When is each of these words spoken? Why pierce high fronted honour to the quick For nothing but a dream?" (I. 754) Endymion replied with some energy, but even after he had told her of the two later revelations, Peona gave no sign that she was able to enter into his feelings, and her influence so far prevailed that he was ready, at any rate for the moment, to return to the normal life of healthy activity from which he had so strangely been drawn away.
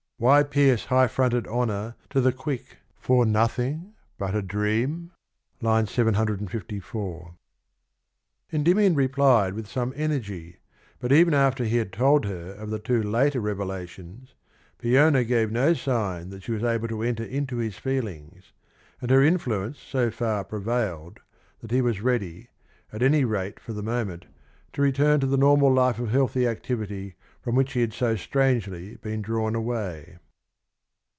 Why 0.23 0.43
pierce 0.43 0.85
high 0.85 1.07
fronted 1.07 1.47
honour 1.47 1.95
to 2.11 2.21
the 2.21 2.31
quick 2.31 2.77
For 2.99 3.25
nothing 3.25 3.93
but 4.19 4.35
a 4.35 4.43
dream?" 4.43 5.09
(I. 5.63 5.83
754) 5.85 7.33
Endymion 8.53 8.93
replied 8.93 9.55
with 9.55 9.65
some 9.67 9.91
energy, 9.95 10.57
but 10.99 11.11
even 11.11 11.33
after 11.33 11.63
he 11.63 11.77
had 11.77 11.91
told 11.91 12.25
her 12.25 12.51
of 12.53 12.69
the 12.69 12.77
two 12.77 13.01
later 13.01 13.41
revelations, 13.41 14.35
Peona 14.79 15.27
gave 15.27 15.51
no 15.51 15.73
sign 15.73 16.29
that 16.29 16.43
she 16.43 16.51
was 16.51 16.63
able 16.63 16.87
to 16.89 17.01
enter 17.01 17.23
into 17.23 17.57
his 17.57 17.79
feelings, 17.79 18.53
and 19.01 19.09
her 19.09 19.23
influence 19.23 19.79
so 19.79 20.11
far 20.11 20.43
prevailed 20.43 21.19
that 21.61 21.71
he 21.71 21.81
was 21.81 21.99
ready, 21.99 22.49
at 22.93 23.01
any 23.01 23.25
rate 23.25 23.59
for 23.59 23.73
the 23.73 23.81
moment, 23.81 24.27
to 24.73 24.83
return 24.83 25.19
to 25.19 25.27
the 25.27 25.35
normal 25.35 25.73
life 25.73 25.99
of 25.99 26.11
healthy 26.11 26.47
activity 26.47 27.15
from 27.41 27.55
which 27.55 27.73
he 27.73 27.81
had 27.81 27.91
so 27.91 28.15
strangely 28.15 28.95
been 28.97 29.19
drawn 29.21 29.55
away. 29.55 30.15